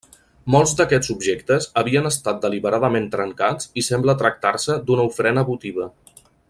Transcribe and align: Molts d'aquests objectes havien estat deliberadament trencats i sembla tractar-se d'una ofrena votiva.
Molts 0.53 0.71
d'aquests 0.77 1.11
objectes 1.15 1.67
havien 1.81 2.09
estat 2.11 2.41
deliberadament 2.47 3.07
trencats 3.17 3.69
i 3.83 3.87
sembla 3.89 4.19
tractar-se 4.23 4.83
d'una 4.89 5.09
ofrena 5.13 5.49
votiva. 5.53 5.91